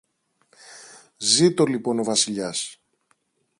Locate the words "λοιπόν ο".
1.65-2.03